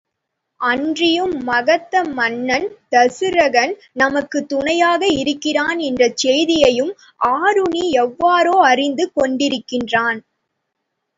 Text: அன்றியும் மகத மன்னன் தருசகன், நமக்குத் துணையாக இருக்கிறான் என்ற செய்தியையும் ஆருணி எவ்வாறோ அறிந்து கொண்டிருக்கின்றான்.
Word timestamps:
அன்றியும் 0.61 1.33
மகத 1.43 2.03
மன்னன் 2.11 2.65
தருசகன், 2.91 3.73
நமக்குத் 3.93 4.49
துணையாக 4.49 5.01
இருக்கிறான் 5.15 5.79
என்ற 5.89 6.09
செய்தியையும் 6.23 6.93
ஆருணி 7.33 7.85
எவ்வாறோ 7.99 8.55
அறிந்து 8.71 9.11
கொண்டிருக்கின்றான். 9.15 10.19